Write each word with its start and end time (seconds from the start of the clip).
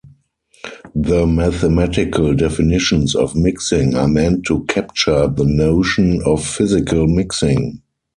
The 0.95 1.27
mathematical 1.27 2.33
definitions 2.33 3.13
of 3.13 3.35
mixing 3.35 3.95
are 3.95 4.07
meant 4.07 4.45
to 4.47 4.63
capture 4.63 5.27
the 5.27 5.45
notion 5.45 6.23
of 6.25 6.43
physical 6.43 7.05
mixing. 7.05 7.83